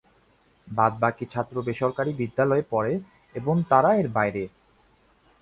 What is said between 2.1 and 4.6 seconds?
বিদ্যালয়ে পড়ে ও তারা এর বাইরে।